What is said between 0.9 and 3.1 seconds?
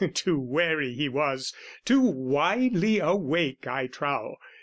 he was, too widely